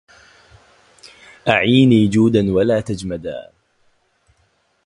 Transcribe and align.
أعيني 1.47 2.07
جودا 2.07 2.51
ولا 2.53 2.81
تجمدا 2.81 3.51